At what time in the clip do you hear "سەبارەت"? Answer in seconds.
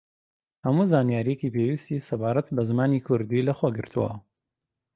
2.09-2.47